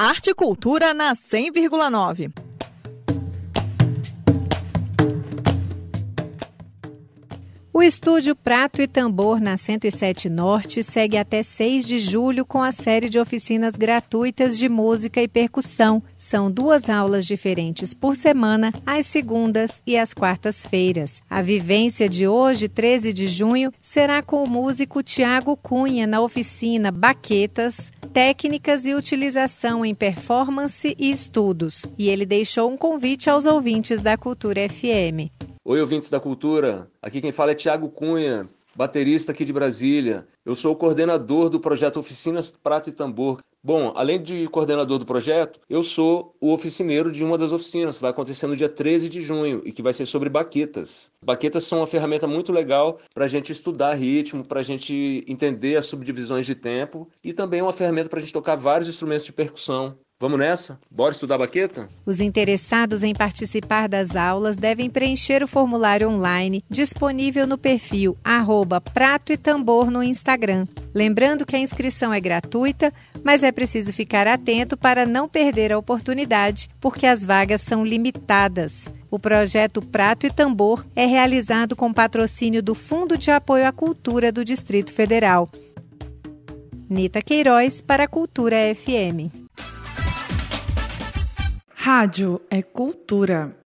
Arte 0.00 0.30
e 0.30 0.34
Cultura 0.34 0.94
na 0.94 1.16
100,9. 1.16 2.32
O 7.72 7.82
estúdio 7.82 8.36
Prato 8.36 8.80
e 8.80 8.86
Tambor 8.86 9.40
na 9.40 9.56
107 9.56 10.28
Norte 10.28 10.84
segue 10.84 11.16
até 11.16 11.42
6 11.42 11.84
de 11.84 11.98
julho 11.98 12.46
com 12.46 12.62
a 12.62 12.70
série 12.70 13.08
de 13.08 13.18
oficinas 13.18 13.74
gratuitas 13.74 14.56
de 14.56 14.68
música 14.68 15.20
e 15.20 15.26
percussão. 15.26 16.00
São 16.16 16.48
duas 16.48 16.88
aulas 16.88 17.26
diferentes 17.26 17.92
por 17.92 18.14
semana, 18.14 18.70
às 18.86 19.06
segundas 19.06 19.82
e 19.84 19.96
às 19.96 20.14
quartas-feiras. 20.14 21.20
A 21.28 21.42
vivência 21.42 22.08
de 22.08 22.28
hoje, 22.28 22.68
13 22.68 23.12
de 23.12 23.26
junho, 23.26 23.72
será 23.82 24.22
com 24.22 24.44
o 24.44 24.48
músico 24.48 25.02
Tiago 25.02 25.56
Cunha 25.56 26.06
na 26.06 26.20
oficina 26.20 26.92
Baquetas, 26.92 27.92
técnicas 28.18 28.84
e 28.84 28.94
utilização 28.94 29.84
em 29.84 29.94
performance 29.94 30.92
e 30.98 31.08
estudos. 31.08 31.84
E 31.96 32.08
ele 32.08 32.26
deixou 32.26 32.68
um 32.68 32.76
convite 32.76 33.30
aos 33.30 33.46
ouvintes 33.46 34.02
da 34.02 34.16
Cultura 34.16 34.68
FM. 34.68 35.30
Oi, 35.64 35.80
ouvintes 35.80 36.10
da 36.10 36.18
cultura. 36.18 36.90
Aqui 37.00 37.20
quem 37.20 37.30
fala 37.30 37.52
é 37.52 37.54
Tiago 37.54 37.88
Cunha, 37.88 38.48
baterista 38.74 39.30
aqui 39.30 39.44
de 39.44 39.52
Brasília. 39.52 40.26
Eu 40.44 40.56
sou 40.56 40.72
o 40.72 40.76
coordenador 40.76 41.48
do 41.48 41.60
projeto 41.60 42.00
Oficinas 42.00 42.50
Prato 42.50 42.90
e 42.90 42.92
Tambor. 42.92 43.38
Bom, 43.62 43.92
além 43.96 44.22
de 44.22 44.46
coordenador 44.48 44.98
do 44.98 45.04
projeto, 45.04 45.58
eu 45.68 45.82
sou 45.82 46.36
o 46.40 46.52
oficineiro 46.52 47.10
de 47.10 47.24
uma 47.24 47.36
das 47.36 47.50
oficinas 47.50 47.96
que 47.96 48.02
vai 48.02 48.12
acontecer 48.12 48.46
no 48.46 48.56
dia 48.56 48.68
13 48.68 49.08
de 49.08 49.20
junho 49.20 49.62
e 49.64 49.72
que 49.72 49.82
vai 49.82 49.92
ser 49.92 50.06
sobre 50.06 50.28
baquetas. 50.28 51.10
Baquetas 51.24 51.64
são 51.64 51.80
uma 51.80 51.86
ferramenta 51.86 52.26
muito 52.26 52.52
legal 52.52 52.98
para 53.12 53.24
a 53.24 53.28
gente 53.28 53.50
estudar 53.50 53.94
ritmo, 53.94 54.44
para 54.44 54.60
a 54.60 54.62
gente 54.62 55.24
entender 55.26 55.76
as 55.76 55.86
subdivisões 55.86 56.46
de 56.46 56.54
tempo 56.54 57.10
e 57.22 57.32
também 57.32 57.60
uma 57.60 57.72
ferramenta 57.72 58.08
para 58.08 58.20
a 58.20 58.22
gente 58.22 58.32
tocar 58.32 58.54
vários 58.54 58.88
instrumentos 58.88 59.26
de 59.26 59.32
percussão. 59.32 59.98
Vamos 60.20 60.40
nessa? 60.40 60.80
Bora 60.90 61.12
estudar 61.12 61.38
baqueta? 61.38 61.88
Os 62.04 62.20
interessados 62.20 63.04
em 63.04 63.14
participar 63.14 63.88
das 63.88 64.16
aulas 64.16 64.56
devem 64.56 64.90
preencher 64.90 65.44
o 65.44 65.48
formulário 65.48 66.10
online 66.10 66.64
disponível 66.68 67.46
no 67.46 67.56
perfil 67.56 68.18
arroba 68.24 68.80
Prato 68.80 69.32
e 69.32 69.36
Tambor 69.36 69.92
no 69.92 70.02
Instagram. 70.02 70.66
Lembrando 70.92 71.46
que 71.46 71.54
a 71.54 71.60
inscrição 71.60 72.12
é 72.12 72.18
gratuita, 72.18 72.92
mas 73.22 73.44
é 73.44 73.52
preciso 73.52 73.92
ficar 73.92 74.26
atento 74.26 74.76
para 74.76 75.06
não 75.06 75.28
perder 75.28 75.70
a 75.70 75.78
oportunidade, 75.78 76.68
porque 76.80 77.06
as 77.06 77.24
vagas 77.24 77.62
são 77.62 77.84
limitadas. 77.84 78.92
O 79.08 79.20
projeto 79.20 79.80
Prato 79.80 80.26
e 80.26 80.32
Tambor 80.32 80.84
é 80.96 81.06
realizado 81.06 81.76
com 81.76 81.92
patrocínio 81.92 82.60
do 82.60 82.74
Fundo 82.74 83.16
de 83.16 83.30
Apoio 83.30 83.68
à 83.68 83.70
Cultura 83.70 84.32
do 84.32 84.44
Distrito 84.44 84.92
Federal. 84.92 85.48
Nita 86.90 87.22
Queiroz 87.22 87.80
para 87.80 88.02
a 88.02 88.08
Cultura 88.08 88.56
FM. 88.74 89.47
Rádio 91.90 92.42
é 92.50 92.60
cultura. 92.60 93.56